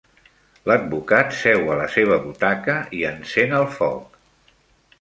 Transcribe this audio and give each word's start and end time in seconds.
L'advocat 0.69 1.35
seu 1.41 1.69
a 1.75 1.75
la 1.81 1.85
seva 1.97 2.17
butaca 2.25 2.79
i 3.01 3.05
encén 3.13 3.57
el 3.61 3.69
foc. 3.77 4.21